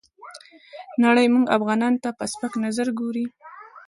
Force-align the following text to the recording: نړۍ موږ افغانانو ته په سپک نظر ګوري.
نړۍ 1.03 1.27
موږ 1.33 1.45
افغانانو 1.57 2.01
ته 2.03 2.09
په 2.17 2.23
سپک 2.33 2.53
نظر 2.65 2.87
ګوري. 2.99 3.25